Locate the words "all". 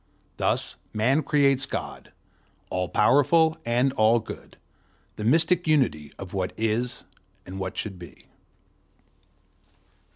2.71-2.89, 3.93-4.17